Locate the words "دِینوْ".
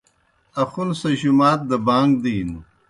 2.23-2.59